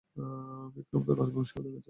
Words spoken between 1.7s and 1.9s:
কাছে।